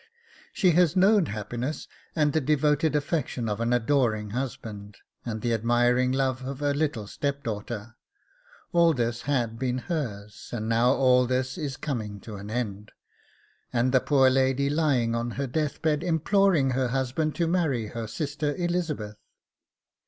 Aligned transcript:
She 0.51 0.71
has 0.71 0.95
known 0.95 1.27
happiness, 1.27 1.87
and 2.15 2.33
the 2.33 2.41
devoted 2.41 2.95
affection 2.95 3.47
of 3.47 3.61
an 3.61 3.71
adoring 3.71 4.31
husband, 4.31 4.97
and 5.27 5.41
the 5.43 5.53
admiring 5.53 6.11
love 6.11 6.43
of 6.43 6.57
her 6.59 6.73
little 6.73 7.05
step 7.05 7.43
daughter, 7.43 7.95
all 8.71 8.95
this 8.95 9.21
had 9.29 9.59
been 9.59 9.77
hers; 9.77 10.49
and 10.51 10.67
now 10.67 10.89
all 10.93 11.27
this 11.27 11.55
is 11.55 11.77
coming 11.77 12.19
to 12.21 12.37
an 12.37 12.49
end, 12.49 12.93
and 13.71 13.91
the 13.91 13.99
poor 13.99 14.31
lady 14.31 14.71
lying 14.71 15.13
on 15.13 15.29
her 15.37 15.45
death 15.45 15.83
bed 15.83 16.01
imploring 16.01 16.71
her 16.71 16.87
husband 16.87 17.35
to 17.35 17.45
marry 17.45 17.89
her 17.89 18.07
sister 18.07 18.55
Elizabeth. 18.55 19.17